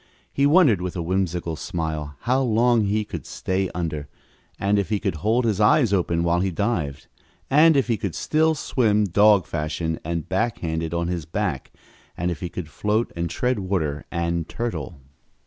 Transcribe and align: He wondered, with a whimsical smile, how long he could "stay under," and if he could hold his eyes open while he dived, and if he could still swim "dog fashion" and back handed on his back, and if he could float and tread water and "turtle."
He 0.33 0.47
wondered, 0.47 0.81
with 0.81 0.95
a 0.95 1.01
whimsical 1.03 1.55
smile, 1.55 2.15
how 2.21 2.41
long 2.41 2.85
he 2.85 3.05
could 3.05 3.23
"stay 3.27 3.69
under," 3.75 4.07
and 4.57 4.79
if 4.79 4.89
he 4.89 4.99
could 4.99 5.13
hold 5.17 5.45
his 5.45 5.59
eyes 5.59 5.93
open 5.93 6.23
while 6.23 6.39
he 6.39 6.49
dived, 6.49 7.05
and 7.51 7.77
if 7.77 7.87
he 7.87 7.97
could 7.97 8.15
still 8.15 8.55
swim 8.55 9.03
"dog 9.05 9.45
fashion" 9.45 9.99
and 10.03 10.27
back 10.27 10.57
handed 10.61 10.91
on 10.91 11.07
his 11.07 11.25
back, 11.25 11.71
and 12.17 12.31
if 12.31 12.39
he 12.39 12.49
could 12.49 12.67
float 12.67 13.13
and 13.15 13.29
tread 13.29 13.59
water 13.59 14.03
and 14.09 14.49
"turtle." 14.49 14.99